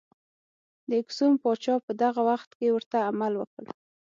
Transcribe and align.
د 0.89 0.91
اکسوم 1.01 1.33
پاچا 1.43 1.75
په 1.85 1.91
دغه 2.03 2.21
وخت 2.29 2.49
کې 2.57 2.67
ورته 2.75 2.97
عمل 3.09 3.33
وکړ. 3.37 3.65